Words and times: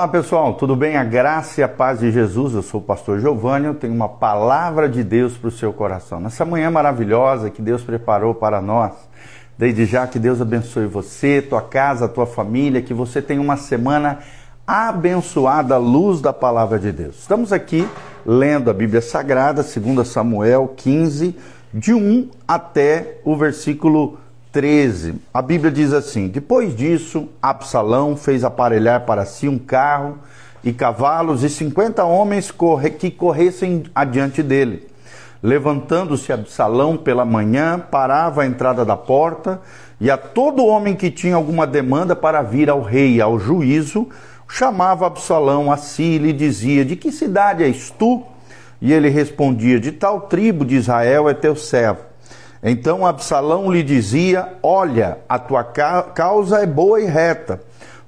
Olá 0.00 0.08
pessoal, 0.08 0.54
tudo 0.54 0.74
bem? 0.74 0.96
A 0.96 1.04
graça 1.04 1.60
e 1.60 1.62
a 1.62 1.68
paz 1.68 2.00
de 2.00 2.10
Jesus. 2.10 2.54
Eu 2.54 2.62
sou 2.62 2.80
o 2.80 2.82
pastor 2.82 3.20
Giovanni. 3.20 3.66
Eu 3.66 3.74
tenho 3.74 3.92
uma 3.92 4.08
palavra 4.08 4.88
de 4.88 5.04
Deus 5.04 5.36
para 5.36 5.48
o 5.48 5.50
seu 5.50 5.74
coração. 5.74 6.18
Nessa 6.18 6.42
manhã 6.42 6.70
maravilhosa 6.70 7.50
que 7.50 7.60
Deus 7.60 7.82
preparou 7.82 8.34
para 8.34 8.62
nós, 8.62 8.94
desde 9.58 9.84
já 9.84 10.06
que 10.06 10.18
Deus 10.18 10.40
abençoe 10.40 10.86
você, 10.86 11.42
tua 11.42 11.60
casa, 11.60 12.08
tua 12.08 12.24
família, 12.24 12.80
que 12.80 12.94
você 12.94 13.20
tenha 13.20 13.42
uma 13.42 13.58
semana 13.58 14.20
abençoada 14.66 15.74
à 15.74 15.78
luz 15.78 16.22
da 16.22 16.32
palavra 16.32 16.78
de 16.78 16.92
Deus. 16.92 17.18
Estamos 17.18 17.52
aqui 17.52 17.86
lendo 18.24 18.70
a 18.70 18.72
Bíblia 18.72 19.02
Sagrada, 19.02 19.62
2 19.62 20.08
Samuel 20.08 20.72
15, 20.78 21.36
de 21.74 21.92
1 21.92 22.30
até 22.48 23.18
o 23.22 23.36
versículo 23.36 24.16
13. 24.52 25.14
A 25.32 25.40
Bíblia 25.40 25.70
diz 25.70 25.92
assim: 25.92 26.28
Depois 26.28 26.74
disso, 26.74 27.28
Absalão 27.40 28.16
fez 28.16 28.44
aparelhar 28.44 29.02
para 29.06 29.24
si 29.24 29.48
um 29.48 29.58
carro 29.58 30.18
e 30.62 30.72
cavalos 30.72 31.42
e 31.42 31.48
cinquenta 31.48 32.04
homens 32.04 32.52
que 32.98 33.10
corressem 33.10 33.84
adiante 33.94 34.42
dele. 34.42 34.88
Levantando-se 35.42 36.32
Absalão 36.32 36.96
pela 36.96 37.24
manhã, 37.24 37.78
parava 37.78 38.42
à 38.42 38.46
entrada 38.46 38.84
da 38.84 38.96
porta, 38.96 39.60
e 39.98 40.10
a 40.10 40.16
todo 40.16 40.66
homem 40.66 40.94
que 40.94 41.10
tinha 41.10 41.34
alguma 41.34 41.66
demanda 41.66 42.14
para 42.14 42.42
vir 42.42 42.68
ao 42.68 42.82
rei, 42.82 43.20
ao 43.20 43.38
juízo, 43.38 44.08
chamava 44.48 45.06
Absalão 45.06 45.72
a 45.72 45.76
si 45.76 46.02
e 46.02 46.18
lhe 46.18 46.32
dizia: 46.32 46.84
De 46.84 46.96
que 46.96 47.12
cidade 47.12 47.64
és 47.64 47.90
tu? 47.90 48.22
E 48.82 48.92
ele 48.92 49.08
respondia: 49.08 49.78
De 49.78 49.92
tal 49.92 50.22
tribo 50.22 50.64
de 50.64 50.76
Israel 50.76 51.28
é 51.28 51.34
teu 51.34 51.54
servo. 51.54 52.09
Então 52.62 53.06
Absalão 53.06 53.70
lhe 53.72 53.82
dizia: 53.82 54.54
Olha, 54.62 55.18
a 55.28 55.38
tua 55.38 55.64
causa 55.64 56.58
é 56.58 56.66
boa 56.66 57.00
e 57.00 57.06
reta, 57.06 57.60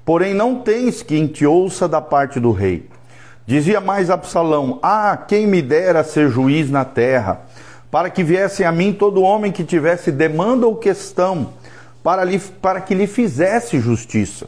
porém 0.05 0.33
não 0.33 0.59
tens 0.59 1.01
quem 1.01 1.27
te 1.27 1.45
ouça 1.45 1.87
da 1.87 1.99
parte 1.99 2.39
do 2.39 2.51
rei. 2.51 2.87
Dizia 3.45 3.81
mais 3.81 4.09
Absalão: 4.09 4.79
Ah, 4.81 5.17
quem 5.27 5.47
me 5.47 5.61
dera 5.61 6.03
ser 6.03 6.29
juiz 6.29 6.69
na 6.69 6.85
terra, 6.85 7.41
para 7.89 8.09
que 8.09 8.23
viesse 8.23 8.63
a 8.63 8.71
mim 8.71 8.93
todo 8.93 9.23
homem 9.23 9.51
que 9.51 9.63
tivesse 9.63 10.11
demanda 10.11 10.67
ou 10.67 10.75
questão, 10.75 11.49
para, 12.03 12.23
lhe, 12.23 12.39
para 12.39 12.79
que 12.79 12.93
lhe 12.93 13.07
fizesse 13.07 13.79
justiça. 13.79 14.47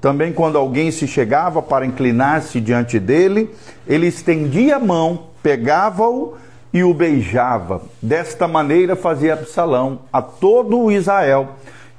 Também, 0.00 0.32
quando 0.32 0.58
alguém 0.58 0.90
se 0.90 1.06
chegava 1.06 1.62
para 1.62 1.86
inclinar-se 1.86 2.60
diante 2.60 2.98
dele, 2.98 3.50
ele 3.86 4.06
estendia 4.06 4.76
a 4.76 4.80
mão, 4.80 5.28
pegava-o 5.42 6.36
e 6.76 6.84
o 6.84 6.92
beijava. 6.92 7.80
Desta 8.02 8.46
maneira 8.46 8.94
fazia 8.94 9.32
Absalão 9.32 10.00
a 10.12 10.20
todo 10.20 10.78
o 10.78 10.92
Israel 10.92 11.48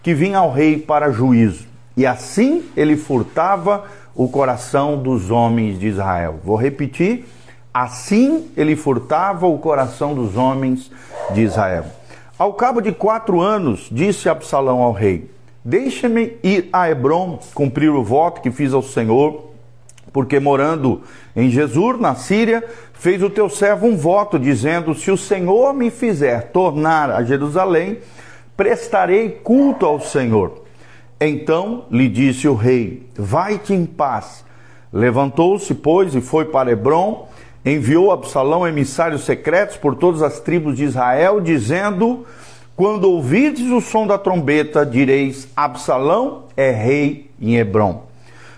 que 0.04 0.14
vinha 0.14 0.38
ao 0.38 0.52
rei 0.52 0.78
para 0.78 1.12
juízo. 1.12 1.66
E 1.96 2.06
assim 2.06 2.64
ele 2.78 2.96
furtava 2.96 3.86
o 4.14 4.28
coração 4.28 4.96
dos 4.96 5.32
homens 5.32 5.80
de 5.80 5.88
Israel. 5.88 6.40
Vou 6.44 6.56
repetir: 6.56 7.26
assim 7.74 8.52
ele 8.56 8.76
furtava 8.76 9.48
o 9.48 9.58
coração 9.58 10.14
dos 10.14 10.38
homens 10.38 10.92
de 11.34 11.42
Israel. 11.42 11.86
Ao 12.38 12.54
cabo 12.54 12.80
de 12.80 12.92
quatro 12.92 13.42
anos, 13.42 13.88
disse 13.92 14.30
Absalão 14.30 14.84
ao 14.84 14.92
rei: 14.92 15.32
Deixe-me 15.66 16.38
ir 16.44 16.70
a 16.72 16.88
Hebron, 16.88 17.40
cumprir 17.56 17.90
o 17.90 18.04
voto 18.04 18.42
que 18.42 18.52
fiz 18.52 18.74
ao 18.74 18.84
Senhor 18.84 19.54
porque 20.12 20.40
morando 20.40 21.02
em 21.36 21.50
Jesus, 21.50 22.00
na 22.00 22.16
Síria, 22.16 22.64
fez 22.94 23.22
o 23.22 23.30
teu 23.30 23.50
servo 23.50 23.88
um 23.88 23.96
voto, 23.96 24.40
dizendo: 24.40 24.94
Se 24.96 25.12
o 25.12 25.18
Senhor 25.18 25.74
me 25.74 25.90
fizer 25.90 26.52
tornar 26.52 27.12
a 27.12 27.24
Jerusalém, 27.24 28.00
prestarei 28.56 29.30
culto 29.30 29.86
ao 29.86 30.00
Senhor. 30.00 30.64
Então 31.20 31.86
lhe 31.92 32.10
disse 32.10 32.48
o 32.48 32.56
rei: 32.56 33.08
Vai-te 33.16 33.74
em 33.74 33.86
paz. 33.86 34.46
Levantou-se, 34.92 35.74
pois, 35.76 36.16
e 36.16 36.22
foi 36.22 36.46
para 36.46 36.72
Hebron, 36.72 37.28
enviou 37.66 38.12
Absalão 38.12 38.68
emissários 38.68 39.26
secretos 39.26 39.78
por 39.78 39.96
todas 39.96 40.22
as 40.22 40.40
tribos 40.40 40.78
de 40.78 40.86
Israel, 40.86 41.42
dizendo: 41.42 42.26
Quando 42.76 43.12
ouvirdes 43.12 43.70
o 43.72 43.82
som 43.82 44.08
da 44.08 44.18
trombeta, 44.18 44.86
direis: 44.86 45.48
Absalão 45.56 46.46
é 46.56 46.72
rei 46.72 47.30
em 47.40 47.58
Hebron. 47.58 48.07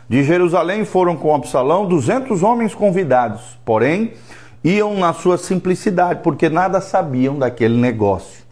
De 0.10 0.24
Jerusalém 0.24 0.86
foram 0.86 1.16
com 1.16 1.36
Absalão 1.36 1.88
duzentos 1.88 2.42
homens 2.42 2.74
convidados, 2.74 3.42
porém 3.64 4.14
iam 4.64 4.98
na 4.98 5.14
sua 5.14 5.38
simplicidade, 5.38 6.22
porque 6.24 6.50
nada 6.50 6.82
sabiam 6.82 7.38
daquele 7.38 7.78
negócio. 7.78 8.44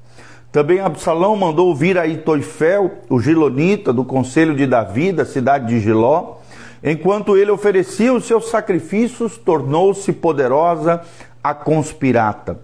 Também 0.51 0.79
Absalão 0.79 1.35
mandou 1.35 1.75
vir 1.75 1.97
a 1.97 2.05
Itoifel, 2.05 2.99
o 3.09 3.19
gilonita 3.19 3.91
do 3.91 4.05
conselho 4.05 4.55
de 4.55 4.67
Davi, 4.67 5.11
da 5.11 5.25
cidade 5.25 5.65
de 5.65 5.79
Giló. 5.79 6.35
Enquanto 6.83 7.35
ele 7.35 7.49
oferecia 7.49 8.13
os 8.13 8.25
seus 8.25 8.49
sacrifícios, 8.51 9.35
tornou-se 9.35 10.13
poderosa 10.13 11.01
a 11.43 11.55
conspirata. 11.55 12.59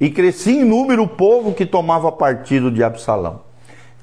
E 0.00 0.08
crescia 0.08 0.60
em 0.60 0.64
número 0.64 1.02
o 1.02 1.08
povo 1.08 1.52
que 1.52 1.66
tomava 1.66 2.12
partido 2.12 2.70
de 2.70 2.84
Absalão. 2.84 3.45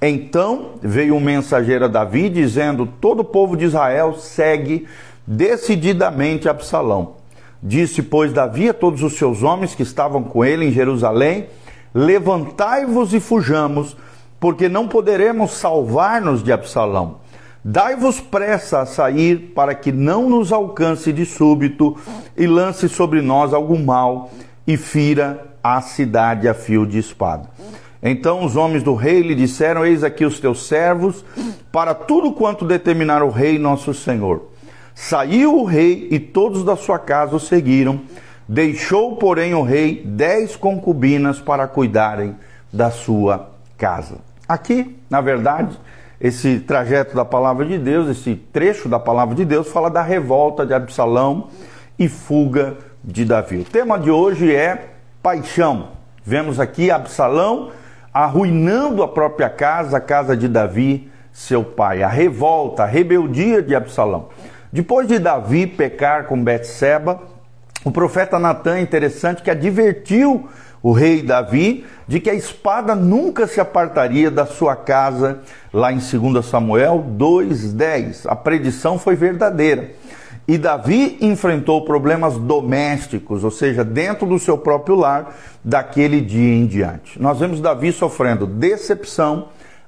Então 0.05 0.71
veio 0.81 1.15
um 1.15 1.19
mensageiro 1.19 1.85
a 1.85 1.87
Davi 1.87 2.29
dizendo: 2.29 2.85
Todo 2.85 3.21
o 3.21 3.23
povo 3.23 3.55
de 3.55 3.63
Israel 3.63 4.15
segue 4.15 4.85
decididamente 5.25 6.49
Absalão. 6.49 7.13
Disse, 7.61 8.03
pois, 8.03 8.33
Davi 8.33 8.67
a 8.67 8.73
todos 8.73 9.01
os 9.01 9.13
seus 9.13 9.41
homens 9.41 9.73
que 9.73 9.83
estavam 9.83 10.21
com 10.21 10.43
ele 10.43 10.65
em 10.65 10.71
Jerusalém: 10.71 11.47
Levantai-vos 11.95 13.13
e 13.13 13.21
fujamos, 13.21 13.95
porque 14.41 14.67
não 14.67 14.89
poderemos 14.89 15.51
salvar-nos 15.51 16.43
de 16.43 16.51
Absalão. 16.51 17.19
Dai-vos 17.63 18.19
pressa 18.19 18.81
a 18.81 18.85
sair, 18.85 19.53
para 19.55 19.73
que 19.73 19.93
não 19.93 20.29
nos 20.29 20.51
alcance 20.51 21.13
de 21.13 21.25
súbito 21.25 21.95
e 22.35 22.45
lance 22.45 22.89
sobre 22.89 23.21
nós 23.21 23.53
algum 23.53 23.81
mal 23.81 24.31
e 24.67 24.75
fira 24.75 25.45
a 25.63 25.79
cidade 25.79 26.49
a 26.49 26.53
fio 26.53 26.85
de 26.85 26.97
espada. 26.97 27.49
Então 28.03 28.43
os 28.43 28.57
homens 28.57 28.83
do 28.83 28.93
rei 28.93 29.21
lhe 29.21 29.33
disseram: 29.33 29.85
Eis 29.85 30.03
aqui 30.03 30.25
os 30.25 30.39
teus 30.39 30.67
servos, 30.67 31.23
para 31.71 31.93
tudo 31.93 32.33
quanto 32.33 32.65
determinar 32.65 33.23
o 33.23 33.29
rei 33.29 33.57
nosso 33.57 33.93
senhor. 33.93 34.49
Saiu 34.93 35.57
o 35.57 35.63
rei 35.63 36.09
e 36.11 36.19
todos 36.19 36.65
da 36.65 36.75
sua 36.75 36.99
casa 36.99 37.35
o 37.35 37.39
seguiram. 37.39 38.01
Deixou, 38.47 39.15
porém, 39.15 39.53
o 39.53 39.63
rei 39.63 40.03
dez 40.05 40.57
concubinas 40.57 41.39
para 41.39 41.65
cuidarem 41.65 42.35
da 42.71 42.91
sua 42.91 43.51
casa. 43.77 44.17
Aqui, 44.47 44.99
na 45.09 45.21
verdade, 45.21 45.79
esse 46.19 46.59
trajeto 46.59 47.15
da 47.15 47.23
palavra 47.23 47.65
de 47.65 47.77
Deus, 47.77 48.09
esse 48.09 48.35
trecho 48.35 48.89
da 48.89 48.99
palavra 48.99 49.33
de 49.33 49.45
Deus, 49.45 49.69
fala 49.69 49.89
da 49.89 50.01
revolta 50.01 50.65
de 50.65 50.73
Absalão 50.73 51.47
e 51.97 52.09
fuga 52.09 52.77
de 53.03 53.23
Davi. 53.23 53.59
O 53.59 53.63
tema 53.63 53.97
de 53.97 54.11
hoje 54.11 54.53
é 54.53 54.89
paixão. 55.21 55.89
Vemos 56.23 56.59
aqui 56.59 56.91
Absalão 56.91 57.71
arruinando 58.13 59.01
a 59.01 59.07
própria 59.07 59.49
casa, 59.49 59.97
a 59.97 60.01
casa 60.01 60.37
de 60.37 60.47
Davi, 60.47 61.11
seu 61.31 61.63
pai. 61.63 62.03
A 62.03 62.07
revolta, 62.07 62.83
a 62.83 62.85
rebeldia 62.85 63.61
de 63.61 63.73
Absalão. 63.73 64.29
Depois 64.71 65.07
de 65.07 65.17
Davi 65.17 65.65
pecar 65.65 66.25
com 66.25 66.43
Betseba, 66.43 67.21
o 67.83 67.91
profeta 67.91 68.39
Natan, 68.39 68.79
interessante, 68.79 69.41
que 69.41 69.51
advertiu 69.51 70.47
o 70.81 70.91
rei 70.91 71.21
Davi 71.21 71.85
de 72.07 72.19
que 72.19 72.29
a 72.29 72.33
espada 72.33 72.93
nunca 72.93 73.47
se 73.47 73.59
apartaria 73.59 74.29
da 74.29 74.45
sua 74.45 74.75
casa, 74.75 75.39
lá 75.71 75.91
em 75.91 75.97
2 75.97 76.45
Samuel 76.45 77.05
2,10. 77.17 78.25
A 78.27 78.35
predição 78.35 78.99
foi 78.99 79.15
verdadeira. 79.15 79.91
E 80.47 80.57
Davi 80.57 81.17
enfrentou 81.21 81.85
problemas 81.85 82.37
domésticos, 82.37 83.43
ou 83.43 83.51
seja, 83.51 83.83
dentro 83.83 84.27
do 84.27 84.37
seu 84.37 84.57
próprio 84.57 84.95
lar, 84.95 85.35
daquele 85.63 86.19
dia 86.19 86.55
em 86.55 86.65
diante. 86.65 87.21
Nós 87.21 87.39
vemos 87.39 87.61
Davi 87.61 87.93
sofrendo 87.93 88.45
decepção, 88.45 89.47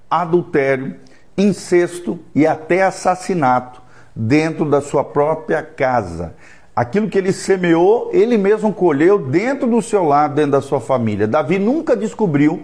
adultério, 0.09 0.95
incesto 1.37 2.17
e 2.33 2.47
até 2.47 2.83
assassinato 2.83 3.81
dentro 4.15 4.63
da 4.69 4.79
sua 4.79 5.03
própria 5.03 5.61
casa. 5.61 6.35
Aquilo 6.73 7.09
que 7.09 7.17
ele 7.17 7.33
semeou, 7.33 8.09
ele 8.13 8.37
mesmo 8.37 8.73
colheu 8.73 9.17
dentro 9.17 9.67
do 9.67 9.81
seu 9.81 10.03
lar, 10.05 10.29
dentro 10.29 10.51
da 10.51 10.61
sua 10.61 10.79
família. 10.79 11.27
Davi 11.27 11.59
nunca 11.59 11.95
descobriu 11.95 12.63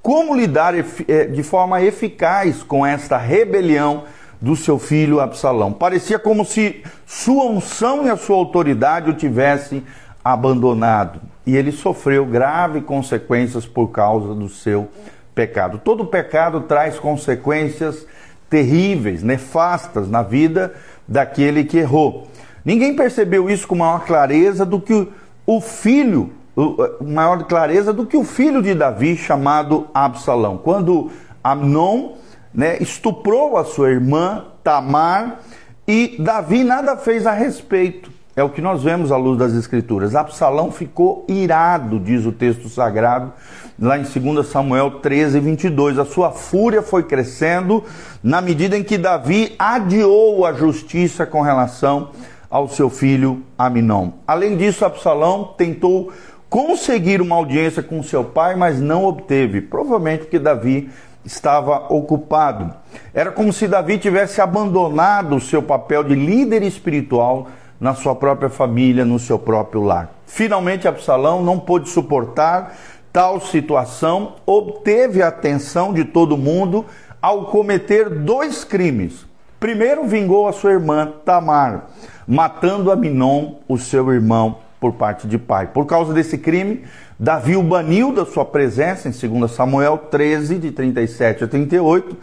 como 0.00 0.36
lidar 0.36 0.74
eh, 0.76 1.24
de 1.24 1.42
forma 1.42 1.82
eficaz 1.82 2.62
com 2.62 2.84
esta 2.84 3.16
rebelião 3.16 4.04
do 4.40 4.56
seu 4.56 4.78
filho 4.78 5.20
Absalão. 5.20 5.72
Parecia 5.72 6.18
como 6.18 6.44
se 6.44 6.82
sua 7.06 7.44
unção 7.44 8.06
e 8.06 8.10
a 8.10 8.16
sua 8.16 8.36
autoridade 8.36 9.10
o 9.10 9.14
tivessem 9.14 9.82
abandonado. 10.24 11.20
E 11.46 11.56
ele 11.56 11.72
sofreu 11.72 12.24
graves 12.24 12.82
consequências 12.84 13.66
por 13.66 13.88
causa 13.88 14.34
do 14.34 14.48
seu 14.48 14.88
pecado. 15.34 15.80
Todo 15.84 16.06
pecado 16.06 16.62
traz 16.62 16.98
consequências 16.98 18.06
terríveis, 18.48 19.22
nefastas 19.22 20.08
na 20.08 20.22
vida 20.22 20.74
daquele 21.06 21.64
que 21.64 21.78
errou. 21.78 22.28
Ninguém 22.64 22.96
percebeu 22.96 23.50
isso 23.50 23.66
com 23.66 23.74
maior 23.74 24.04
clareza 24.06 24.64
do 24.64 24.80
que 24.80 25.08
o 25.46 25.60
filho, 25.60 26.32
maior 27.00 27.44
clareza 27.44 27.92
do 27.92 28.06
que 28.06 28.16
o 28.16 28.24
filho 28.24 28.62
de 28.62 28.74
Davi 28.74 29.16
chamado 29.16 29.86
Absalão. 29.92 30.56
Quando 30.56 31.10
Amnon 31.42 32.12
né, 32.54 32.78
estuprou 32.80 33.56
a 33.56 33.64
sua 33.64 33.90
irmã 33.90 34.44
Tamar 34.62 35.40
E 35.86 36.16
Davi 36.18 36.64
nada 36.64 36.96
fez 36.96 37.26
a 37.26 37.32
respeito. 37.32 38.14
É 38.36 38.42
o 38.42 38.48
que 38.48 38.60
nós 38.60 38.82
vemos 38.82 39.12
à 39.12 39.16
luz 39.16 39.38
das 39.38 39.52
Escrituras. 39.52 40.16
Absalão 40.16 40.72
ficou 40.72 41.24
irado, 41.28 42.00
diz 42.00 42.26
o 42.26 42.32
texto 42.32 42.68
sagrado, 42.68 43.32
lá 43.78 43.96
em 43.96 44.02
2 44.02 44.46
Samuel 44.46 44.92
13, 44.92 45.38
22. 45.38 45.98
A 45.98 46.04
sua 46.04 46.32
fúria 46.32 46.82
foi 46.82 47.04
crescendo 47.04 47.84
na 48.22 48.40
medida 48.40 48.76
em 48.76 48.82
que 48.82 48.98
Davi 48.98 49.54
adiou 49.56 50.44
a 50.44 50.52
justiça 50.52 51.24
com 51.24 51.42
relação 51.42 52.10
ao 52.50 52.68
seu 52.68 52.90
filho 52.90 53.42
Aminon. 53.56 54.10
Além 54.26 54.56
disso, 54.56 54.84
Absalão 54.84 55.54
tentou 55.56 56.12
conseguir 56.48 57.20
uma 57.20 57.36
audiência 57.36 57.82
com 57.82 58.02
seu 58.02 58.24
pai, 58.24 58.56
mas 58.56 58.80
não 58.80 59.04
obteve, 59.04 59.60
provavelmente 59.60 60.22
porque 60.22 60.38
Davi 60.38 60.90
estava 61.24 61.86
ocupado. 61.92 62.74
Era 63.12 63.32
como 63.32 63.52
se 63.52 63.66
Davi 63.66 63.98
tivesse 63.98 64.40
abandonado 64.40 65.36
o 65.36 65.40
seu 65.40 65.62
papel 65.62 66.04
de 66.04 66.14
líder 66.14 66.62
espiritual 66.62 67.48
na 67.80 67.94
sua 67.94 68.14
própria 68.14 68.48
família, 68.48 69.04
no 69.04 69.18
seu 69.18 69.38
próprio 69.38 69.82
lar. 69.82 70.10
Finalmente, 70.26 70.88
Absalão 70.88 71.42
não 71.42 71.58
pôde 71.58 71.88
suportar 71.88 72.74
tal 73.12 73.40
situação, 73.40 74.34
obteve 74.44 75.22
a 75.22 75.28
atenção 75.28 75.92
de 75.92 76.04
todo 76.04 76.36
mundo 76.36 76.84
ao 77.22 77.46
cometer 77.46 78.10
dois 78.10 78.64
crimes. 78.64 79.24
Primeiro, 79.60 80.04
vingou 80.04 80.48
a 80.48 80.52
sua 80.52 80.72
irmã 80.72 81.12
Tamar, 81.24 81.86
matando 82.26 82.90
Aminon, 82.90 83.54
o 83.68 83.78
seu 83.78 84.12
irmão, 84.12 84.56
por 84.84 84.92
parte 84.92 85.26
de 85.26 85.38
pai. 85.38 85.68
Por 85.68 85.86
causa 85.86 86.12
desse 86.12 86.36
crime, 86.36 86.84
Davi 87.18 87.56
o 87.56 87.62
baniu 87.62 88.12
da 88.12 88.26
sua 88.26 88.44
presença, 88.44 89.08
em 89.08 89.12
2 89.12 89.50
Samuel 89.50 89.96
13, 89.96 90.58
de 90.58 90.70
37 90.72 91.44
a 91.44 91.48
38, 91.48 92.14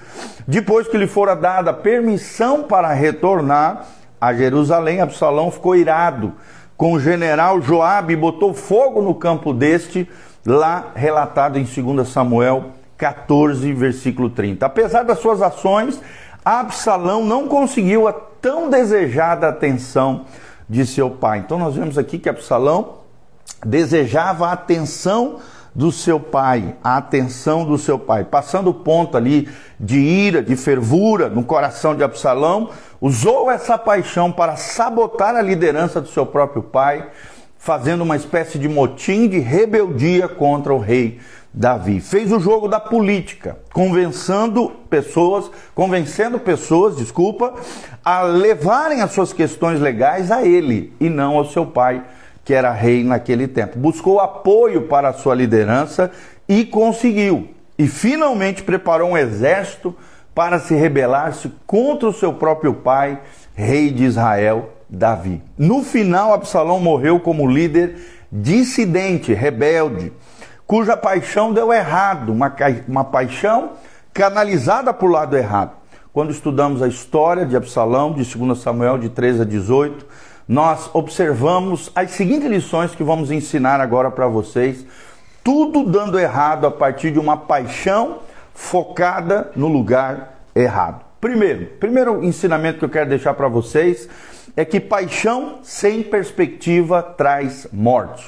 depois 0.48 0.88
que 0.88 0.96
lhe 0.96 1.08
fora 1.08 1.36
dada 1.36 1.74
permissão 1.74 2.62
para 2.62 2.94
retornar 2.94 3.88
a 4.20 4.32
Jerusalém, 4.32 5.02
Absalão 5.02 5.50
ficou 5.50 5.76
irado 5.76 6.34
com 6.78 6.94
o 6.94 7.00
general 7.00 7.60
Joabe 7.60 8.14
e 8.14 8.16
botou 8.16 8.54
fogo 8.54 9.02
no 9.02 9.16
campo 9.16 9.56
deste, 9.56 10.08
lá 10.46 10.92
relatado 10.94 11.58
em 11.58 11.64
2 11.64 12.08
Samuel 12.08 12.66
14, 12.96 13.74
versículo 13.74 14.30
30. 14.30 14.68
Apesar 14.68 15.02
das 15.02 15.18
suas 15.18 15.42
ações, 15.42 16.00
Absalão 16.46 17.26
não 17.26 17.48
conseguiu 17.48 18.08
a 18.08 18.14
tão 18.14 18.70
desejada 18.70 19.48
atenção 19.48 20.28
de 20.72 20.86
seu 20.86 21.10
pai. 21.10 21.40
Então 21.40 21.60
nós 21.60 21.76
vemos 21.76 21.98
aqui 21.98 22.18
que 22.18 22.30
Absalão 22.30 23.00
desejava 23.64 24.48
a 24.48 24.54
atenção 24.54 25.40
do 25.76 25.92
seu 25.92 26.18
pai, 26.18 26.76
a 26.82 26.96
atenção 26.96 27.66
do 27.66 27.78
seu 27.78 28.00
pai, 28.00 28.24
passando 28.24 28.70
o 28.70 28.74
ponto 28.74 29.18
ali 29.18 29.50
de 29.78 30.00
ira, 30.00 30.42
de 30.42 30.56
fervura 30.56 31.30
no 31.30 31.44
coração 31.44 31.94
de 31.94 32.04
Absalão, 32.04 32.70
usou 33.02 33.52
essa 33.52 33.78
paixão 33.78 34.32
para 34.32 34.56
sabotar 34.56 35.36
a 35.36 35.42
liderança 35.42 36.00
do 36.00 36.08
seu 36.08 36.26
próprio 36.26 36.64
pai, 36.64 37.10
fazendo 37.58 38.02
uma 38.02 38.16
espécie 38.16 38.58
de 38.58 38.70
motim 38.70 39.28
de 39.28 39.40
rebeldia 39.40 40.30
contra 40.30 40.74
o 40.74 40.80
rei 40.80 41.20
Davi. 41.54 42.00
Fez 42.00 42.32
o 42.32 42.40
jogo 42.40 42.68
da 42.68 42.80
política, 42.80 43.58
convencendo 43.74 44.72
pessoas, 44.90 45.52
convencendo 45.76 46.40
pessoas, 46.40 46.96
desculpa, 46.96 47.54
a 48.04 48.22
levarem 48.22 49.02
as 49.02 49.12
suas 49.12 49.34
questões 49.34 49.80
legais 49.80 50.32
a 50.32 50.46
ele 50.46 50.94
e 51.00 51.10
não 51.10 51.38
ao 51.38 51.46
seu 51.46 51.66
pai 51.66 52.04
que 52.44 52.54
era 52.54 52.72
rei 52.72 53.04
naquele 53.04 53.48
tempo. 53.48 53.78
Buscou 53.78 54.20
apoio 54.20 54.84
para 54.84 55.10
a 55.10 55.14
sua 55.14 55.36
liderança 55.36 56.12
e 56.48 56.66
conseguiu. 56.66 57.50
E 57.78 57.88
finalmente 57.88 58.64
preparou 58.64 59.12
um 59.12 59.18
exército 59.18 59.96
para 60.34 60.60
se 60.60 60.74
rebelar-se 60.74 61.52
contra 61.68 62.08
o 62.08 62.14
seu 62.14 62.34
próprio 62.34 62.74
pai, 62.74 63.20
rei 63.54 63.92
de 63.92 64.06
Israel, 64.06 64.70
Davi. 64.90 65.42
No 65.58 65.84
final, 65.84 66.34
Absalão 66.34 66.80
morreu 66.80 67.20
como 67.20 67.50
líder 67.50 67.98
dissidente, 68.32 69.34
rebelde, 69.34 70.12
cuja 70.72 70.96
paixão 70.96 71.52
deu 71.52 71.74
errado, 71.74 72.32
uma, 72.32 72.56
uma 72.88 73.04
paixão 73.04 73.72
canalizada 74.14 74.94
para 74.94 75.06
o 75.06 75.12
lado 75.12 75.36
errado. 75.36 75.72
Quando 76.14 76.32
estudamos 76.32 76.82
a 76.82 76.88
história 76.88 77.46
de 77.46 77.58
Absalão, 77.58 78.14
de 78.14 78.24
2 78.24 78.58
Samuel 78.58 78.98
de 78.98 79.10
13 79.10 79.42
a 79.42 79.44
18, 79.44 80.06
nós 80.48 80.90
observamos 80.94 81.92
as 81.94 82.12
seguintes 82.12 82.50
lições 82.50 82.96
que 82.96 83.04
vamos 83.04 83.32
ensinar 83.32 83.82
agora 83.82 84.10
para 84.10 84.28
vocês, 84.30 84.86
tudo 85.44 85.84
dando 85.84 86.18
errado 86.18 86.66
a 86.66 86.72
partir 86.72 87.12
de 87.12 87.20
uma 87.20 87.36
paixão 87.36 88.20
focada 88.54 89.52
no 89.58 89.68
lugar 89.68 90.40
errado. 90.56 91.04
Primeiro, 91.20 91.66
primeiro 91.82 92.24
ensinamento 92.24 92.80
que 92.80 92.86
eu 92.86 92.90
quero 92.90 93.10
deixar 93.10 93.34
para 93.34 93.50
vocês 93.50 94.08
é 94.56 94.64
que 94.64 94.80
paixão 94.80 95.60
sem 95.64 96.02
perspectiva 96.02 97.04
traz 97.04 97.68
morte. 97.74 98.24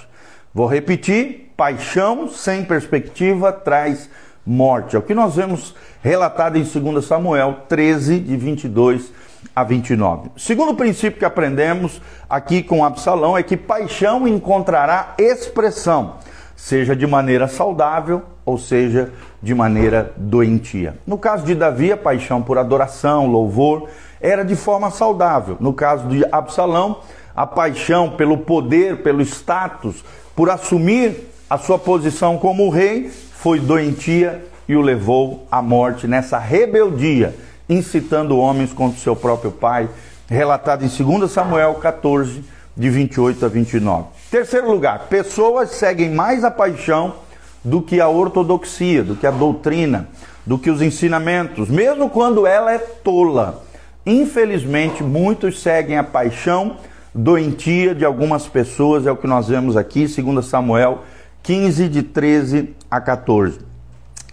Vou 0.53 0.67
repetir: 0.67 1.52
paixão 1.63 2.27
sem 2.27 2.65
perspectiva 2.65 3.49
traz 3.49 4.09
morte. 4.45 4.97
É 4.97 4.99
o 4.99 5.01
que 5.01 5.13
nós 5.13 5.37
vemos 5.37 5.73
relatado 6.01 6.57
em 6.57 6.63
2 6.63 7.05
Samuel 7.05 7.59
13, 7.69 8.19
de 8.19 8.35
22 8.35 9.13
a 9.55 9.63
29. 9.63 10.31
Segundo 10.35 10.75
princípio 10.75 11.19
que 11.19 11.23
aprendemos 11.23 12.01
aqui 12.29 12.61
com 12.61 12.83
Absalão 12.83 13.37
é 13.37 13.43
que 13.43 13.55
paixão 13.55 14.27
encontrará 14.27 15.13
expressão, 15.17 16.15
seja 16.53 16.93
de 16.93 17.07
maneira 17.07 17.47
saudável 17.47 18.23
ou 18.45 18.57
seja 18.57 19.13
de 19.41 19.55
maneira 19.55 20.11
doentia. 20.17 20.97
No 21.07 21.17
caso 21.17 21.45
de 21.45 21.55
Davi, 21.55 21.93
a 21.93 21.97
paixão 21.97 22.41
por 22.41 22.57
adoração, 22.57 23.27
louvor, 23.27 23.87
era 24.19 24.43
de 24.43 24.57
forma 24.57 24.91
saudável. 24.91 25.55
No 25.61 25.71
caso 25.71 26.09
de 26.09 26.25
Absalão, 26.29 26.99
a 27.33 27.47
paixão 27.47 28.09
pelo 28.09 28.39
poder, 28.39 29.01
pelo 29.01 29.21
status, 29.21 30.03
por 30.35 30.49
assumir 30.49 31.31
a 31.53 31.57
sua 31.59 31.77
posição 31.77 32.35
como 32.39 32.67
rei, 32.71 33.11
foi 33.11 33.59
doentia 33.59 34.43
e 34.67 34.75
o 34.75 34.81
levou 34.81 35.45
à 35.51 35.61
morte 35.61 36.07
nessa 36.07 36.39
rebeldia 36.39 37.35
incitando 37.69 38.39
homens 38.39 38.73
contra 38.73 38.99
seu 38.99 39.15
próprio 39.15 39.51
pai, 39.51 39.87
relatado 40.27 40.83
em 40.83 40.87
2 40.87 41.29
Samuel 41.29 41.75
14, 41.75 42.43
de 42.75 42.89
28 42.89 43.45
a 43.45 43.47
29. 43.47 44.05
Terceiro 44.31 44.71
lugar, 44.71 45.05
pessoas 45.09 45.69
seguem 45.69 46.09
mais 46.09 46.43
a 46.43 46.49
paixão 46.49 47.17
do 47.63 47.83
que 47.83 48.01
a 48.01 48.09
ortodoxia, 48.09 49.03
do 49.03 49.15
que 49.15 49.27
a 49.27 49.31
doutrina, 49.31 50.09
do 50.43 50.57
que 50.57 50.71
os 50.71 50.81
ensinamentos, 50.81 51.69
mesmo 51.69 52.09
quando 52.09 52.47
ela 52.47 52.73
é 52.73 52.79
tola. 52.79 53.63
Infelizmente, 54.03 55.03
muitos 55.03 55.61
seguem 55.61 55.99
a 55.99 56.03
paixão 56.03 56.77
doentia 57.13 57.93
de 57.93 58.03
algumas 58.03 58.47
pessoas, 58.47 59.05
é 59.05 59.11
o 59.11 59.15
que 59.15 59.27
nós 59.27 59.49
vemos 59.49 59.77
aqui, 59.77 60.07
2 60.07 60.43
Samuel 60.43 61.03
15, 61.43 61.89
de 61.89 62.01
13 62.01 62.73
a 62.89 63.01
14. 63.01 63.59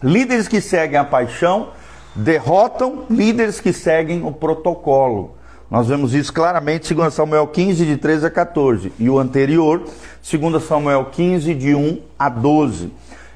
Líderes 0.02 0.46
que 0.46 0.60
seguem 0.60 0.96
a 0.96 1.04
paixão 1.04 1.70
derrotam 2.14 3.04
líderes 3.10 3.60
que 3.60 3.72
seguem 3.72 4.24
o 4.24 4.32
protocolo. 4.32 5.34
Nós 5.68 5.88
vemos 5.88 6.14
isso 6.14 6.32
claramente 6.32 6.92
em 6.92 6.96
2 6.96 7.12
Samuel 7.12 7.48
15, 7.48 7.84
de 7.84 7.96
13 7.96 8.26
a 8.26 8.30
14, 8.30 8.92
e 8.98 9.10
o 9.10 9.18
anterior, 9.18 9.84
2 10.22 10.62
Samuel 10.62 11.06
15, 11.06 11.54
de 11.54 11.74
1 11.74 12.00
a 12.18 12.28
12. 12.28 12.92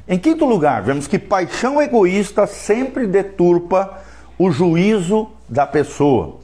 Em 0.07 0.19
quinto 0.19 0.45
lugar, 0.45 0.83
vemos 0.83 1.07
que 1.07 1.19
paixão 1.19 1.81
egoísta 1.83 2.47
sempre 2.47 3.07
deturpa 3.07 4.00
o 4.38 4.50
juízo 4.50 5.28
da 5.49 5.66
pessoa. 5.66 6.38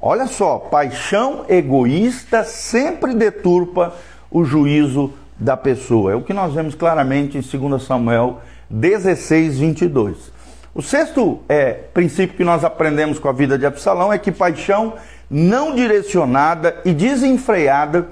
Olha 0.00 0.26
só, 0.26 0.58
paixão 0.58 1.44
egoísta 1.48 2.44
sempre 2.44 3.14
deturpa 3.14 3.94
o 4.30 4.44
juízo 4.44 5.12
da 5.38 5.56
pessoa. 5.56 6.12
É 6.12 6.14
o 6.14 6.22
que 6.22 6.32
nós 6.32 6.54
vemos 6.54 6.74
claramente 6.74 7.36
em 7.38 7.40
2 7.40 7.82
Samuel 7.82 8.40
16, 8.70 9.58
22. 9.58 10.32
O 10.74 10.82
sexto 10.82 11.40
é, 11.48 11.72
princípio 11.72 12.36
que 12.36 12.44
nós 12.44 12.64
aprendemos 12.64 13.18
com 13.18 13.28
a 13.28 13.32
vida 13.32 13.58
de 13.58 13.64
Absalão 13.64 14.12
é 14.12 14.18
que 14.18 14.30
paixão 14.30 14.94
não 15.30 15.74
direcionada 15.74 16.76
e 16.84 16.92
desenfreada 16.92 18.08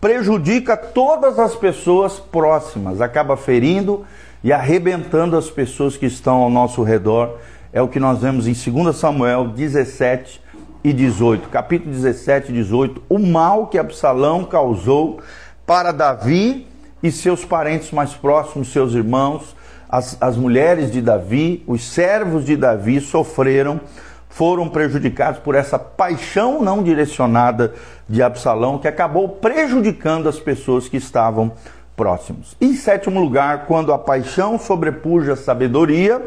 prejudica 0.00 0.76
todas 0.76 1.38
as 1.38 1.54
pessoas 1.54 2.18
próximas, 2.18 3.00
acaba 3.00 3.36
ferindo 3.36 4.04
e 4.42 4.52
arrebentando 4.52 5.36
as 5.36 5.50
pessoas 5.50 5.96
que 5.96 6.06
estão 6.06 6.36
ao 6.42 6.50
nosso 6.50 6.82
redor. 6.82 7.38
É 7.72 7.82
o 7.82 7.88
que 7.88 8.00
nós 8.00 8.20
vemos 8.20 8.46
em 8.46 8.72
2 8.72 8.96
Samuel 8.96 9.48
17 9.48 10.40
e 10.84 10.92
18. 10.92 11.48
Capítulo 11.48 11.92
17 11.92 12.50
e 12.50 12.54
18. 12.54 13.02
O 13.08 13.18
mal 13.18 13.66
que 13.66 13.78
Absalão 13.78 14.44
causou 14.44 15.20
para 15.68 15.92
Davi 15.92 16.66
e 17.02 17.12
seus 17.12 17.44
parentes 17.44 17.92
mais 17.92 18.14
próximos, 18.14 18.72
seus 18.72 18.94
irmãos, 18.94 19.54
as, 19.86 20.16
as 20.18 20.34
mulheres 20.34 20.90
de 20.90 21.02
Davi, 21.02 21.62
os 21.66 21.84
servos 21.84 22.46
de 22.46 22.56
Davi 22.56 23.02
sofreram, 23.02 23.78
foram 24.30 24.66
prejudicados 24.66 25.38
por 25.40 25.54
essa 25.54 25.78
paixão 25.78 26.62
não 26.62 26.82
direcionada 26.82 27.74
de 28.08 28.22
Absalão, 28.22 28.78
que 28.78 28.88
acabou 28.88 29.28
prejudicando 29.28 30.26
as 30.26 30.40
pessoas 30.40 30.88
que 30.88 30.96
estavam 30.96 31.52
próximos. 31.94 32.56
Em 32.58 32.74
sétimo 32.74 33.20
lugar, 33.20 33.66
quando 33.66 33.92
a 33.92 33.98
paixão 33.98 34.58
sobrepuja 34.58 35.34
a 35.34 35.36
sabedoria, 35.36 36.20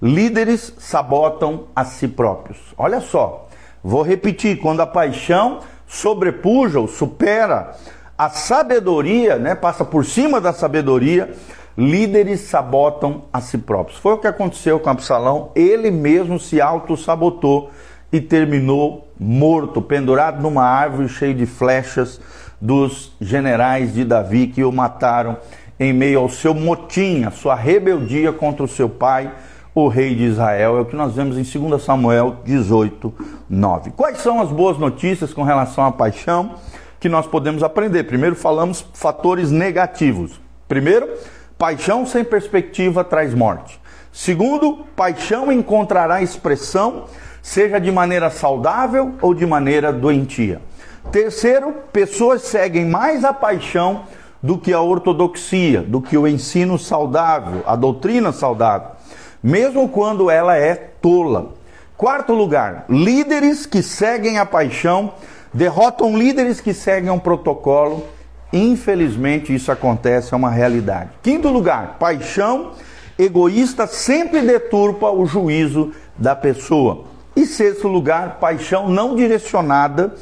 líderes 0.00 0.72
sabotam 0.78 1.64
a 1.74 1.84
si 1.84 2.06
próprios. 2.06 2.58
Olha 2.78 3.00
só, 3.00 3.46
Vou 3.86 4.02
repetir, 4.02 4.58
quando 4.58 4.80
a 4.80 4.86
paixão 4.86 5.60
sobrepuja 5.86 6.80
ou 6.80 6.88
supera 6.88 7.76
a 8.18 8.30
sabedoria, 8.30 9.36
né, 9.36 9.54
passa 9.54 9.84
por 9.84 10.04
cima 10.04 10.40
da 10.40 10.52
sabedoria, 10.52 11.34
líderes 11.76 12.40
sabotam 12.40 13.24
a 13.32 13.40
si 13.40 13.58
próprios. 13.58 13.98
Foi 13.98 14.14
o 14.14 14.18
que 14.18 14.26
aconteceu 14.26 14.80
com 14.80 14.88
Absalão, 14.88 15.50
ele 15.54 15.90
mesmo 15.90 16.40
se 16.40 16.60
auto-sabotou 16.60 17.70
e 18.10 18.20
terminou 18.20 19.08
morto, 19.18 19.82
pendurado 19.82 20.40
numa 20.40 20.64
árvore 20.64 21.08
cheio 21.08 21.34
de 21.34 21.44
flechas 21.44 22.20
dos 22.60 23.12
generais 23.20 23.92
de 23.92 24.04
Davi 24.04 24.46
que 24.46 24.64
o 24.64 24.72
mataram 24.72 25.36
em 25.78 25.92
meio 25.92 26.20
ao 26.20 26.28
seu 26.30 26.54
motim, 26.54 27.24
a 27.24 27.30
sua 27.30 27.54
rebeldia 27.54 28.32
contra 28.32 28.64
o 28.64 28.68
seu 28.68 28.88
pai, 28.88 29.30
o 29.74 29.88
rei 29.88 30.14
de 30.14 30.24
Israel. 30.24 30.78
É 30.78 30.80
o 30.80 30.86
que 30.86 30.96
nós 30.96 31.14
vemos 31.14 31.36
em 31.36 31.60
2 31.60 31.82
Samuel 31.82 32.36
18, 32.44 33.12
9. 33.50 33.90
Quais 33.90 34.18
são 34.18 34.40
as 34.40 34.48
boas 34.48 34.78
notícias 34.78 35.34
com 35.34 35.42
relação 35.42 35.84
à 35.84 35.92
paixão 35.92 36.54
que 36.98 37.08
nós 37.08 37.26
podemos 37.26 37.62
aprender? 37.62 38.04
Primeiro, 38.04 38.34
falamos 38.34 38.86
fatores 38.92 39.50
negativos. 39.50 40.40
Primeiro, 40.68 41.08
paixão 41.58 42.06
sem 42.06 42.24
perspectiva 42.24 43.04
traz 43.04 43.34
morte. 43.34 43.80
Segundo, 44.12 44.84
paixão 44.96 45.52
encontrará 45.52 46.22
expressão, 46.22 47.04
seja 47.42 47.78
de 47.78 47.92
maneira 47.92 48.30
saudável 48.30 49.14
ou 49.20 49.34
de 49.34 49.44
maneira 49.44 49.92
doentia. 49.92 50.60
Terceiro, 51.12 51.72
pessoas 51.92 52.42
seguem 52.42 52.86
mais 52.86 53.24
a 53.24 53.32
paixão 53.32 54.04
do 54.42 54.58
que 54.58 54.72
a 54.72 54.80
ortodoxia, 54.80 55.82
do 55.82 56.00
que 56.00 56.16
o 56.16 56.26
ensino 56.26 56.78
saudável, 56.78 57.62
a 57.66 57.76
doutrina 57.76 58.32
saudável, 58.32 58.88
mesmo 59.42 59.88
quando 59.88 60.30
ela 60.30 60.56
é 60.56 60.74
tola. 60.74 61.54
Quarto 61.96 62.34
lugar, 62.34 62.84
líderes 62.88 63.66
que 63.66 63.82
seguem 63.82 64.38
a 64.38 64.44
paixão 64.46 65.14
derrotam 65.56 66.16
líderes 66.16 66.60
que 66.60 66.74
seguem 66.74 67.10
um 67.10 67.18
protocolo. 67.18 68.04
Infelizmente, 68.52 69.54
isso 69.54 69.72
acontece, 69.72 70.34
é 70.34 70.36
uma 70.36 70.50
realidade. 70.50 71.10
Quinto 71.22 71.48
lugar, 71.48 71.96
paixão 71.98 72.72
egoísta 73.18 73.86
sempre 73.86 74.42
deturpa 74.42 75.10
o 75.10 75.24
juízo 75.24 75.92
da 76.16 76.36
pessoa. 76.36 77.04
E 77.34 77.46
sexto 77.46 77.88
lugar, 77.88 78.38
paixão 78.38 78.88
não 78.88 79.16
direcionada 79.16 80.14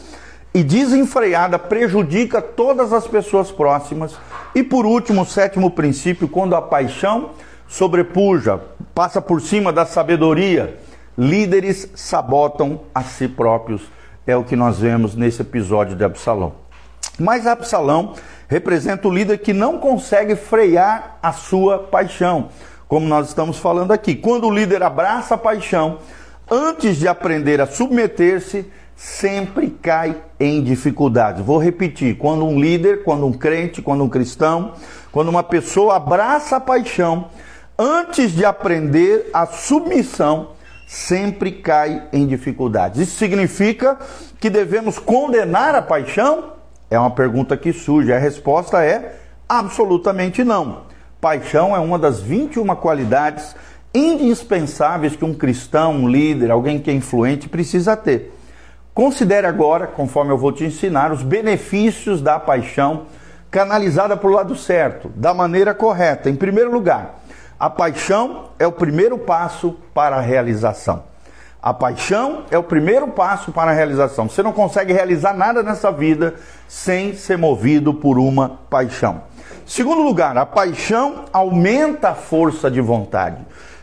e 0.54 0.62
desenfreada 0.62 1.58
prejudica 1.58 2.40
todas 2.40 2.92
as 2.92 3.06
pessoas 3.08 3.50
próximas. 3.50 4.16
E 4.54 4.62
por 4.62 4.86
último, 4.86 5.26
sétimo 5.26 5.70
princípio, 5.70 6.28
quando 6.28 6.54
a 6.54 6.62
paixão 6.62 7.30
sobrepuja, 7.66 8.60
passa 8.94 9.20
por 9.20 9.40
cima 9.40 9.72
da 9.72 9.84
sabedoria, 9.84 10.78
líderes 11.18 11.88
sabotam 11.96 12.82
a 12.94 13.02
si 13.02 13.26
próprios. 13.26 13.82
É 14.26 14.34
o 14.36 14.42
que 14.42 14.56
nós 14.56 14.78
vemos 14.78 15.14
nesse 15.14 15.42
episódio 15.42 15.94
de 15.94 16.02
Absalão. 16.02 16.54
Mas 17.18 17.46
Absalão 17.46 18.14
representa 18.48 19.06
o 19.06 19.10
líder 19.12 19.38
que 19.38 19.52
não 19.52 19.78
consegue 19.78 20.34
frear 20.34 21.18
a 21.22 21.32
sua 21.32 21.78
paixão, 21.78 22.48
como 22.88 23.06
nós 23.06 23.28
estamos 23.28 23.58
falando 23.58 23.92
aqui. 23.92 24.14
Quando 24.14 24.46
o 24.46 24.50
líder 24.50 24.82
abraça 24.82 25.34
a 25.34 25.38
paixão, 25.38 25.98
antes 26.50 26.96
de 26.96 27.06
aprender 27.06 27.60
a 27.60 27.66
submeter-se, 27.66 28.66
sempre 28.96 29.68
cai 29.70 30.16
em 30.40 30.62
dificuldades. 30.62 31.44
Vou 31.44 31.58
repetir: 31.58 32.16
quando 32.16 32.46
um 32.46 32.58
líder, 32.58 33.04
quando 33.04 33.26
um 33.26 33.32
crente, 33.32 33.82
quando 33.82 34.04
um 34.04 34.08
cristão, 34.08 34.72
quando 35.12 35.28
uma 35.28 35.42
pessoa 35.42 35.96
abraça 35.96 36.56
a 36.56 36.60
paixão, 36.60 37.26
antes 37.78 38.32
de 38.32 38.44
aprender 38.44 39.28
a 39.32 39.46
submissão, 39.46 40.50
sempre 40.86 41.52
cai 41.52 42.08
em 42.12 42.26
dificuldades. 42.26 43.00
Isso 43.00 43.16
significa 43.16 43.98
que 44.38 44.50
devemos 44.50 44.98
condenar 44.98 45.74
a 45.74 45.82
paixão? 45.82 46.52
É 46.90 46.98
uma 46.98 47.10
pergunta 47.10 47.56
que 47.56 47.72
surge. 47.72 48.12
A 48.12 48.18
resposta 48.18 48.84
é 48.84 49.16
absolutamente 49.48 50.44
não. 50.44 50.82
Paixão 51.20 51.74
é 51.74 51.78
uma 51.78 51.98
das 51.98 52.20
21 52.20 52.66
qualidades 52.76 53.56
indispensáveis 53.94 55.16
que 55.16 55.24
um 55.24 55.32
cristão, 55.32 55.92
um 55.94 56.08
líder, 56.08 56.50
alguém 56.50 56.78
que 56.78 56.90
é 56.90 56.94
influente 56.94 57.48
precisa 57.48 57.96
ter. 57.96 58.32
Considere 58.92 59.46
agora, 59.46 59.86
conforme 59.86 60.32
eu 60.32 60.38
vou 60.38 60.52
te 60.52 60.64
ensinar, 60.64 61.12
os 61.12 61.22
benefícios 61.22 62.20
da 62.20 62.38
paixão 62.38 63.06
canalizada 63.50 64.16
para 64.16 64.28
o 64.28 64.32
lado 64.32 64.56
certo, 64.56 65.08
da 65.14 65.32
maneira 65.32 65.72
correta. 65.72 66.28
Em 66.28 66.36
primeiro 66.36 66.72
lugar, 66.72 67.23
a 67.58 67.70
paixão 67.70 68.46
é 68.58 68.66
o 68.66 68.72
primeiro 68.72 69.16
passo 69.18 69.76
para 69.94 70.16
a 70.16 70.20
realização. 70.20 71.04
A 71.62 71.72
paixão 71.72 72.42
é 72.50 72.58
o 72.58 72.62
primeiro 72.62 73.08
passo 73.08 73.50
para 73.50 73.70
a 73.70 73.74
realização. 73.74 74.28
Você 74.28 74.42
não 74.42 74.52
consegue 74.52 74.92
realizar 74.92 75.32
nada 75.32 75.62
nessa 75.62 75.90
vida 75.90 76.34
sem 76.68 77.14
ser 77.14 77.38
movido 77.38 77.94
por 77.94 78.18
uma 78.18 78.60
paixão. 78.68 79.22
Segundo 79.66 80.02
lugar, 80.02 80.36
a 80.36 80.44
paixão 80.44 81.24
aumenta 81.32 82.10
a 82.10 82.14
força 82.14 82.70
de 82.70 82.82
vontade, 82.82 83.38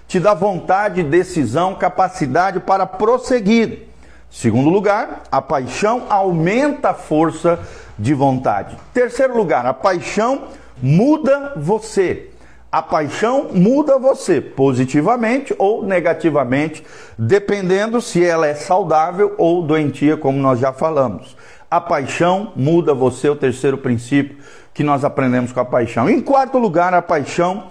te 0.07 0.19
dá 0.19 0.33
vontade, 0.33 1.01
decisão, 1.01 1.73
capacidade 1.73 2.59
para 2.59 2.85
prosseguir. 2.85 3.87
Segundo 4.29 4.69
lugar, 4.69 5.23
a 5.31 5.41
paixão 5.41 6.03
aumenta 6.07 6.89
a 6.89 6.93
força 6.93 7.59
de 7.97 8.13
vontade. 8.13 8.77
Terceiro 8.93 9.35
lugar, 9.35 9.65
a 9.65 9.73
paixão 9.73 10.49
muda 10.81 11.53
você. 11.57 12.30
A 12.71 12.81
paixão 12.81 13.49
muda 13.53 13.99
você 13.99 14.39
positivamente 14.39 15.53
ou 15.57 15.85
negativamente, 15.85 16.81
dependendo 17.17 17.99
se 17.99 18.23
ela 18.23 18.47
é 18.47 18.53
saudável 18.53 19.35
ou 19.37 19.61
doentia, 19.61 20.15
como 20.15 20.39
nós 20.39 20.57
já 20.57 20.71
falamos. 20.71 21.35
A 21.69 21.81
paixão 21.81 22.53
muda 22.55 22.93
você, 22.93 23.27
o 23.27 23.35
terceiro 23.35 23.77
princípio 23.77 24.37
que 24.73 24.85
nós 24.85 25.03
aprendemos 25.03 25.51
com 25.51 25.59
a 25.59 25.65
paixão. 25.65 26.09
Em 26.09 26.21
quarto 26.21 26.57
lugar, 26.57 26.93
a 26.93 27.01
paixão 27.01 27.65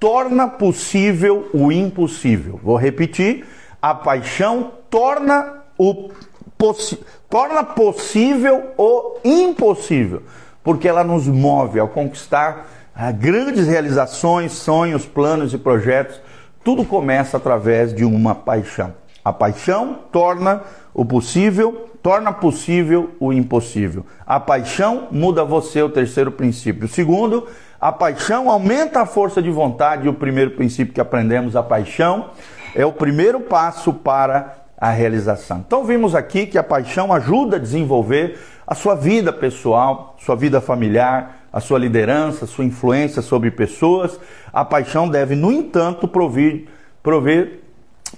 torna 0.00 0.48
possível 0.48 1.50
o 1.52 1.70
impossível. 1.70 2.58
Vou 2.62 2.76
repetir: 2.76 3.46
a 3.82 3.94
paixão 3.94 4.72
torna 4.88 5.62
o 5.76 6.10
possi 6.56 6.98
torna 7.28 7.62
possível 7.62 8.72
o 8.78 9.18
impossível, 9.22 10.22
porque 10.64 10.88
ela 10.88 11.04
nos 11.04 11.26
move 11.26 11.78
a 11.78 11.86
conquistar 11.86 12.66
grandes 13.12 13.68
realizações, 13.68 14.52
sonhos, 14.52 15.06
planos 15.06 15.54
e 15.54 15.58
projetos. 15.58 16.20
Tudo 16.64 16.84
começa 16.84 17.36
através 17.36 17.94
de 17.94 18.04
uma 18.04 18.34
paixão. 18.34 18.92
A 19.24 19.32
paixão 19.32 20.00
torna 20.10 20.62
o 20.92 21.04
possível, 21.04 21.88
torna 22.02 22.32
possível 22.32 23.10
o 23.20 23.32
impossível. 23.32 24.04
A 24.26 24.40
paixão 24.40 25.06
muda 25.12 25.44
você, 25.44 25.80
o 25.80 25.88
terceiro 25.88 26.32
princípio. 26.32 26.86
O 26.86 26.88
segundo, 26.88 27.46
a 27.80 27.92
paixão 27.92 28.50
aumenta 28.50 29.02
a 29.02 29.06
força 29.06 29.40
de 29.40 29.50
vontade. 29.50 30.08
O 30.08 30.14
primeiro 30.14 30.50
princípio 30.52 30.92
que 30.92 31.00
aprendemos, 31.00 31.54
a 31.54 31.62
paixão, 31.62 32.30
é 32.74 32.84
o 32.84 32.92
primeiro 32.92 33.38
passo 33.38 33.92
para 33.92 34.56
a 34.76 34.90
realização. 34.90 35.62
Então 35.64 35.84
vimos 35.84 36.14
aqui 36.14 36.46
que 36.46 36.58
a 36.58 36.64
paixão 36.64 37.12
ajuda 37.12 37.56
a 37.56 37.60
desenvolver 37.60 38.38
a 38.66 38.74
sua 38.74 38.94
vida 38.94 39.32
pessoal, 39.32 40.16
sua 40.18 40.34
vida 40.34 40.60
familiar, 40.60 41.37
a 41.52 41.60
sua 41.60 41.78
liderança, 41.78 42.46
sua 42.46 42.64
influência 42.64 43.22
sobre 43.22 43.50
pessoas. 43.50 44.18
A 44.52 44.64
paixão 44.64 45.08
deve, 45.08 45.34
no 45.34 45.52
entanto, 45.52 46.06
prover, 46.06 46.64
prover, 47.02 47.60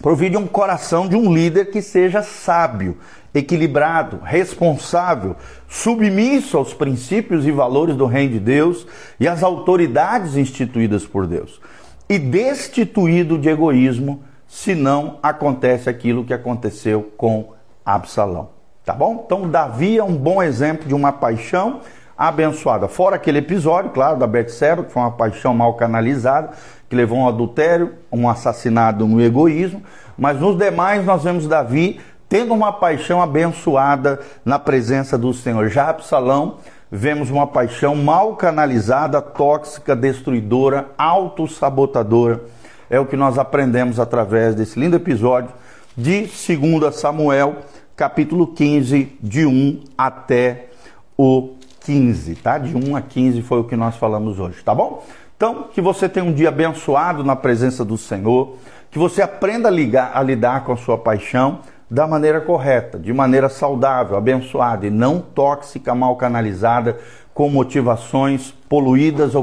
prover 0.00 0.30
de 0.30 0.36
um 0.36 0.46
coração 0.46 1.08
de 1.08 1.16
um 1.16 1.32
líder 1.32 1.70
que 1.70 1.80
seja 1.80 2.22
sábio, 2.22 2.98
equilibrado, 3.34 4.20
responsável, 4.22 5.36
submisso 5.68 6.56
aos 6.56 6.74
princípios 6.74 7.46
e 7.46 7.50
valores 7.50 7.96
do 7.96 8.06
Reino 8.06 8.32
de 8.32 8.40
Deus 8.40 8.86
e 9.18 9.28
às 9.28 9.42
autoridades 9.42 10.36
instituídas 10.36 11.06
por 11.06 11.26
Deus, 11.26 11.60
e 12.08 12.18
destituído 12.18 13.38
de 13.38 13.48
egoísmo 13.48 14.24
se 14.48 14.74
não 14.74 15.18
acontece 15.22 15.88
aquilo 15.88 16.24
que 16.24 16.34
aconteceu 16.34 17.12
com 17.16 17.52
Absalão. 17.84 18.50
Tá 18.84 18.92
bom? 18.92 19.22
Então, 19.24 19.48
Davi 19.48 19.98
é 19.98 20.02
um 20.02 20.16
bom 20.16 20.42
exemplo 20.42 20.88
de 20.88 20.94
uma 20.94 21.12
paixão 21.12 21.80
abençoada. 22.20 22.86
Fora 22.86 23.16
aquele 23.16 23.38
episódio, 23.38 23.90
claro, 23.90 24.18
da 24.18 24.26
Betseba, 24.26 24.84
que 24.84 24.92
foi 24.92 25.00
uma 25.00 25.12
paixão 25.12 25.54
mal 25.54 25.74
canalizada, 25.74 26.50
que 26.88 26.94
levou 26.94 27.18
um 27.18 27.28
adultério, 27.28 27.94
um 28.12 28.28
assassinato, 28.28 29.04
um 29.04 29.20
egoísmo. 29.20 29.82
Mas 30.18 30.38
nos 30.38 30.58
demais, 30.58 31.04
nós 31.04 31.24
vemos 31.24 31.46
Davi 31.46 31.98
tendo 32.28 32.52
uma 32.52 32.72
paixão 32.72 33.22
abençoada 33.22 34.20
na 34.44 34.58
presença 34.58 35.16
do 35.16 35.32
Senhor. 35.32 35.68
Já 35.68 35.88
Absalão, 35.88 36.58
vemos 36.90 37.30
uma 37.30 37.46
paixão 37.46 37.96
mal 37.96 38.36
canalizada, 38.36 39.22
tóxica, 39.22 39.96
destruidora, 39.96 40.88
autossabotadora 40.98 42.42
é 42.90 42.98
o 42.98 43.06
que 43.06 43.16
nós 43.16 43.38
aprendemos 43.38 44.00
através 44.00 44.56
desse 44.56 44.78
lindo 44.78 44.96
episódio 44.96 45.50
de 45.96 46.22
2 46.22 46.94
Samuel, 46.94 47.58
capítulo 47.94 48.48
15, 48.48 49.16
de 49.22 49.46
1 49.46 49.84
até 49.96 50.66
o 51.16 51.54
15, 51.80 52.34
tá? 52.36 52.58
De 52.58 52.76
1 52.76 52.96
a 52.96 53.00
15 53.00 53.42
foi 53.42 53.60
o 53.60 53.64
que 53.64 53.76
nós 53.76 53.96
falamos 53.96 54.38
hoje, 54.38 54.62
tá 54.62 54.74
bom? 54.74 55.04
Então, 55.36 55.64
que 55.72 55.80
você 55.80 56.08
tenha 56.08 56.24
um 56.24 56.32
dia 56.32 56.50
abençoado 56.50 57.24
na 57.24 57.34
presença 57.34 57.84
do 57.84 57.96
Senhor, 57.96 58.56
que 58.90 58.98
você 58.98 59.22
aprenda 59.22 59.68
a, 59.68 59.70
ligar, 59.70 60.12
a 60.14 60.22
lidar 60.22 60.64
com 60.64 60.72
a 60.72 60.76
sua 60.76 60.98
paixão, 60.98 61.60
da 61.90 62.06
maneira 62.06 62.40
correta, 62.40 62.98
de 62.98 63.12
maneira 63.12 63.48
saudável, 63.48 64.16
abençoada 64.16 64.86
e 64.86 64.90
não 64.90 65.18
tóxica, 65.18 65.94
mal 65.94 66.14
canalizada, 66.14 66.98
com 67.34 67.48
motivações 67.48 68.52
poluídas 68.68 69.34
ou 69.34 69.42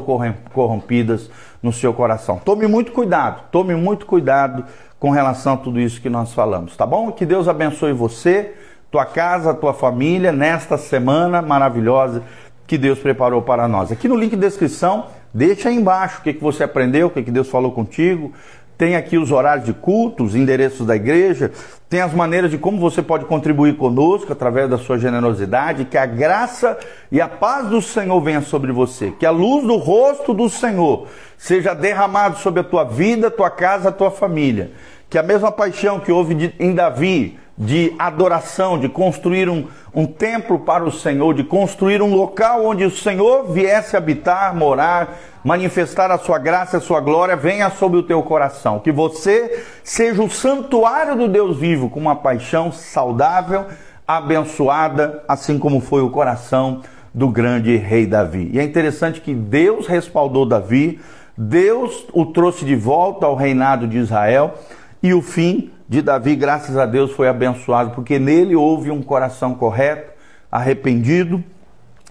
corrompidas 0.53 1.29
no 1.61 1.73
seu 1.73 1.93
coração. 1.93 2.39
Tome 2.39 2.67
muito 2.67 2.91
cuidado, 2.91 3.41
tome 3.51 3.75
muito 3.75 4.05
cuidado 4.05 4.63
com 4.99 5.09
relação 5.09 5.53
a 5.53 5.57
tudo 5.57 5.79
isso 5.79 5.99
que 5.99 6.09
nós 6.09 6.33
falamos, 6.33 6.77
tá 6.77 6.85
bom? 6.85 7.11
Que 7.11 7.25
Deus 7.25 7.47
abençoe 7.47 7.91
você, 7.91 8.55
tua 8.91 9.05
casa, 9.05 9.53
tua 9.53 9.73
família 9.73 10.31
nesta 10.31 10.77
semana 10.77 11.41
maravilhosa 11.41 12.23
que 12.65 12.77
Deus 12.77 12.99
preparou 12.99 13.41
para 13.41 13.67
nós. 13.67 13.91
Aqui 13.91 14.07
no 14.07 14.15
link 14.15 14.31
de 14.31 14.37
descrição, 14.37 15.07
deixa 15.33 15.69
aí 15.69 15.75
embaixo 15.75 16.19
o 16.19 16.21
que, 16.21 16.33
que 16.33 16.43
você 16.43 16.63
aprendeu, 16.63 17.07
o 17.07 17.09
que, 17.09 17.23
que 17.23 17.31
Deus 17.31 17.49
falou 17.49 17.71
contigo. 17.71 18.33
Tem 18.77 18.95
aqui 18.95 19.17
os 19.17 19.31
horários 19.31 19.65
de 19.65 19.73
culto, 19.73 20.23
os 20.23 20.35
endereços 20.35 20.85
da 20.85 20.95
igreja, 20.95 21.51
tem 21.89 21.99
as 21.99 22.13
maneiras 22.13 22.51
de 22.51 22.59
como 22.59 22.79
você 22.79 23.01
pode 23.01 23.25
contribuir 23.25 23.75
conosco 23.75 24.31
através 24.31 24.69
da 24.69 24.77
sua 24.77 24.99
generosidade, 24.99 25.85
que 25.85 25.97
a 25.97 26.05
graça 26.05 26.77
e 27.11 27.19
a 27.19 27.27
paz 27.27 27.69
do 27.69 27.81
Senhor 27.81 28.21
venha 28.21 28.41
sobre 28.41 28.71
você, 28.71 29.11
que 29.17 29.25
a 29.25 29.31
luz 29.31 29.65
do 29.65 29.77
rosto 29.77 30.31
do 30.31 30.47
Senhor 30.47 31.07
seja 31.37 31.73
derramado 31.73 32.37
sobre 32.37 32.59
a 32.59 32.63
tua 32.63 32.83
vida, 32.83 33.31
tua 33.31 33.49
casa, 33.49 33.91
tua 33.91 34.11
família. 34.11 34.71
Que 35.09 35.17
a 35.17 35.23
mesma 35.23 35.51
paixão 35.51 35.99
que 35.99 36.11
houve 36.11 36.53
em 36.59 36.73
Davi, 36.73 37.39
de 37.57 37.93
adoração, 37.97 38.77
de 38.77 38.87
construir 38.87 39.49
um, 39.49 39.65
um 39.93 40.05
templo 40.05 40.59
para 40.59 40.83
o 40.83 40.91
Senhor, 40.91 41.33
de 41.33 41.43
construir 41.43 42.01
um 42.01 42.13
local 42.13 42.65
onde 42.65 42.85
o 42.85 42.91
Senhor 42.91 43.51
viesse 43.51 43.97
habitar, 43.97 44.55
morar, 44.55 45.17
manifestar 45.43 46.11
a 46.11 46.19
sua 46.19 46.37
graça, 46.37 46.77
a 46.77 46.81
sua 46.81 46.99
glória, 46.99 47.35
venha 47.35 47.69
sobre 47.71 47.97
o 47.97 48.03
teu 48.03 48.21
coração. 48.21 48.79
Que 48.79 48.91
você 48.91 49.63
seja 49.83 50.21
o 50.21 50.29
santuário 50.29 51.15
do 51.15 51.27
Deus 51.27 51.57
vivo, 51.57 51.89
com 51.89 51.99
uma 51.99 52.15
paixão 52.15 52.71
saudável, 52.71 53.65
abençoada, 54.07 55.23
assim 55.27 55.57
como 55.57 55.81
foi 55.81 56.01
o 56.01 56.11
coração 56.11 56.81
do 57.11 57.27
grande 57.27 57.75
rei 57.75 58.05
Davi. 58.05 58.51
E 58.53 58.59
é 58.59 58.63
interessante 58.63 59.19
que 59.19 59.33
Deus 59.33 59.87
respaldou 59.87 60.45
Davi, 60.45 60.99
Deus 61.35 62.05
o 62.13 62.25
trouxe 62.25 62.65
de 62.65 62.75
volta 62.75 63.25
ao 63.25 63.35
reinado 63.35 63.87
de 63.87 63.97
Israel 63.97 64.53
e 65.01 65.13
o 65.13 65.21
fim 65.21 65.71
de 65.87 66.01
Davi, 66.01 66.35
graças 66.35 66.77
a 66.77 66.85
Deus, 66.85 67.11
foi 67.11 67.27
abençoado, 67.27 67.91
porque 67.91 68.19
nele 68.19 68.55
houve 68.55 68.91
um 68.91 69.01
coração 69.01 69.53
correto, 69.53 70.11
arrependido, 70.51 71.43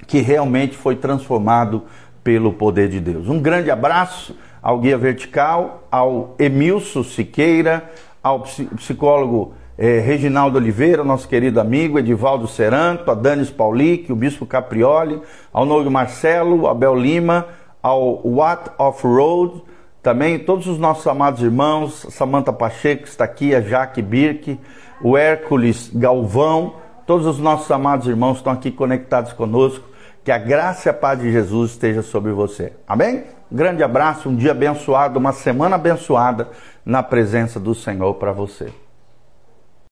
que 0.06 0.20
realmente 0.20 0.76
foi 0.76 0.96
transformado 0.96 1.82
pelo 2.22 2.52
poder 2.52 2.88
de 2.88 3.00
Deus. 3.00 3.28
Um 3.28 3.40
grande 3.40 3.70
abraço 3.70 4.36
ao 4.62 4.78
Guia 4.78 4.98
Vertical, 4.98 5.86
ao 5.90 6.34
Emilson 6.38 7.02
Siqueira, 7.02 7.90
ao 8.22 8.40
psicólogo 8.40 9.54
eh, 9.78 10.00
Reginaldo 10.00 10.58
Oliveira, 10.58 11.04
nosso 11.04 11.28
querido 11.28 11.60
amigo, 11.60 11.98
Edivaldo 11.98 12.48
Seranto, 12.48 13.10
a 13.10 13.14
Danis 13.14 13.50
Paulic, 13.50 14.10
o 14.10 14.16
Bispo 14.16 14.46
Caprioli, 14.46 15.20
ao 15.52 15.64
Nogue 15.64 15.90
Marcelo, 15.90 16.66
Abel 16.66 16.94
Lima, 16.94 17.46
ao 17.82 18.26
What 18.26 18.70
of 18.78 19.06
Road, 19.06 19.62
também 20.06 20.38
todos 20.38 20.68
os 20.68 20.78
nossos 20.78 21.04
amados 21.08 21.42
irmãos, 21.42 22.06
Samanta 22.10 22.52
Pacheco 22.52 23.08
está 23.08 23.24
aqui, 23.24 23.52
a 23.52 23.60
Jaque 23.60 24.00
Birk, 24.00 24.56
o 25.02 25.18
Hércules 25.18 25.90
Galvão, 25.92 26.76
todos 27.04 27.26
os 27.26 27.40
nossos 27.40 27.68
amados 27.72 28.06
irmãos 28.06 28.36
estão 28.36 28.52
aqui 28.52 28.70
conectados 28.70 29.32
conosco. 29.32 29.84
Que 30.22 30.30
a 30.30 30.38
graça 30.38 30.88
e 30.88 30.90
a 30.90 30.94
paz 30.94 31.18
de 31.18 31.32
Jesus 31.32 31.72
esteja 31.72 32.02
sobre 32.02 32.30
você. 32.30 32.72
Amém? 32.86 33.24
grande 33.50 33.82
abraço, 33.82 34.28
um 34.28 34.36
dia 34.36 34.52
abençoado, 34.52 35.18
uma 35.18 35.32
semana 35.32 35.74
abençoada 35.74 36.50
na 36.84 37.02
presença 37.02 37.58
do 37.58 37.74
Senhor 37.74 38.14
para 38.14 38.30
você. 38.30 38.72